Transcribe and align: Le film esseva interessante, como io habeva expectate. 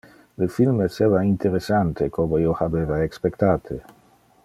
Le 0.43 0.47
film 0.53 0.79
esseva 0.85 1.21
interessante, 1.33 2.09
como 2.17 2.43
io 2.47 2.57
habeva 2.67 3.01
expectate. 3.09 3.83